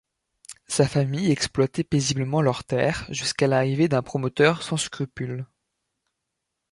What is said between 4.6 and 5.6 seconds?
sans scrupules.